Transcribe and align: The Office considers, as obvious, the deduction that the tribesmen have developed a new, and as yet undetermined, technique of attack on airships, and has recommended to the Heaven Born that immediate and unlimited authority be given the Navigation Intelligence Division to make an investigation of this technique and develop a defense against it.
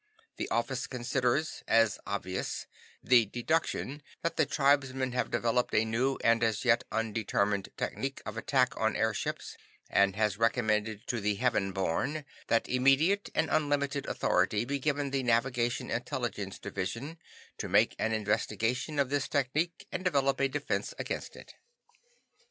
The 0.37 0.49
Office 0.49 0.87
considers, 0.87 1.61
as 1.67 1.99
obvious, 2.07 2.65
the 3.03 3.27
deduction 3.27 4.01
that 4.23 4.35
the 4.35 4.47
tribesmen 4.47 5.11
have 5.11 5.29
developed 5.29 5.75
a 5.75 5.85
new, 5.85 6.17
and 6.23 6.43
as 6.43 6.65
yet 6.65 6.83
undetermined, 6.91 7.69
technique 7.77 8.19
of 8.25 8.35
attack 8.35 8.75
on 8.77 8.95
airships, 8.95 9.57
and 9.91 10.15
has 10.15 10.39
recommended 10.39 11.05
to 11.05 11.21
the 11.21 11.35
Heaven 11.35 11.71
Born 11.71 12.25
that 12.47 12.67
immediate 12.67 13.29
and 13.35 13.47
unlimited 13.51 14.07
authority 14.07 14.65
be 14.65 14.79
given 14.79 15.11
the 15.11 15.21
Navigation 15.21 15.91
Intelligence 15.91 16.57
Division 16.57 17.19
to 17.59 17.69
make 17.69 17.95
an 17.99 18.11
investigation 18.11 18.97
of 18.97 19.11
this 19.11 19.27
technique 19.27 19.85
and 19.91 20.03
develop 20.03 20.39
a 20.41 20.47
defense 20.47 20.95
against 20.97 21.35
it. 21.35 21.53